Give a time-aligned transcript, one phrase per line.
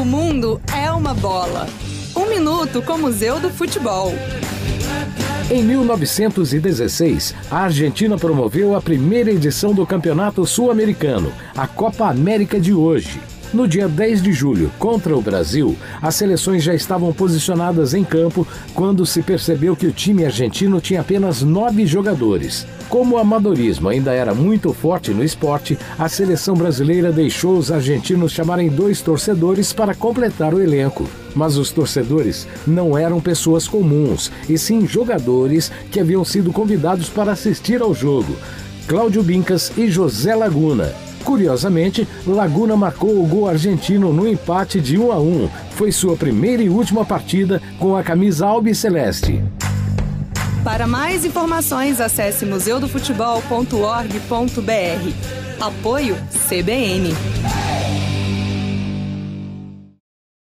[0.00, 1.68] O mundo é uma bola.
[2.16, 4.14] Um minuto com o Museu do Futebol.
[5.50, 12.72] Em 1916, a Argentina promoveu a primeira edição do Campeonato Sul-Americano, a Copa América de
[12.72, 13.20] hoje.
[13.52, 18.46] No dia 10 de julho, contra o Brasil, as seleções já estavam posicionadas em campo
[18.74, 22.64] quando se percebeu que o time argentino tinha apenas nove jogadores.
[22.88, 28.30] Como o amadorismo ainda era muito forte no esporte, a seleção brasileira deixou os argentinos
[28.30, 31.08] chamarem dois torcedores para completar o elenco.
[31.34, 37.32] Mas os torcedores não eram pessoas comuns, e sim jogadores que haviam sido convidados para
[37.32, 38.36] assistir ao jogo.
[38.86, 40.92] Cláudio Bincas e José Laguna.
[41.24, 45.48] Curiosamente, Laguna marcou o gol argentino no empate de 1 a 1.
[45.72, 49.40] Foi sua primeira e última partida com a camisa albiceleste.
[50.64, 55.10] Para mais informações, acesse museudofutebol.org.br.
[55.60, 56.16] Apoio
[56.48, 57.69] CBN.